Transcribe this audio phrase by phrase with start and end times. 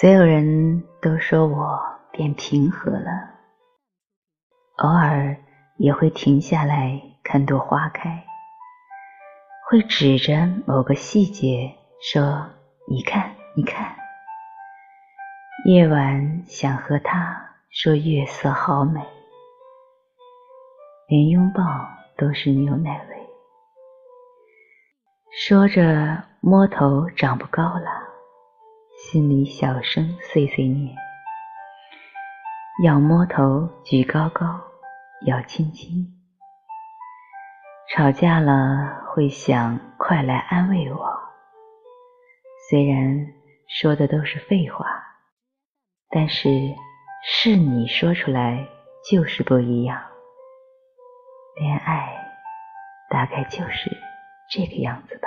[0.00, 1.78] 所有人都说我
[2.10, 3.34] 变平和了，
[4.78, 5.36] 偶尔
[5.76, 8.24] 也会停下来看朵花开，
[9.68, 12.48] 会指着某个细节说
[12.88, 13.94] ：“你看，你看。”
[15.68, 19.06] 夜晚想和他说月色好美，
[21.08, 21.62] 连拥抱
[22.16, 23.28] 都是牛奶味。
[25.30, 27.99] 说着摸头长不高了。
[29.10, 30.94] 心里小声碎碎念，
[32.84, 34.44] 要摸头举高高，
[35.26, 36.06] 要亲亲。
[37.88, 41.10] 吵架了会想快来安慰我，
[42.68, 43.26] 虽然
[43.66, 44.86] 说的都是废话，
[46.08, 46.48] 但是
[47.24, 48.64] 是你说出来
[49.10, 50.00] 就是不一样。
[51.60, 52.14] 恋爱
[53.10, 53.90] 大概就是
[54.48, 55.19] 这个样子。